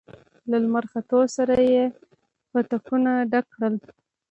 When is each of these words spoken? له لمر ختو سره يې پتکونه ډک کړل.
له 0.49 0.57
لمر 0.63 0.85
ختو 0.91 1.19
سره 1.35 1.55
يې 1.71 1.83
پتکونه 2.51 3.11
ډک 3.31 3.45
کړل. 3.53 3.75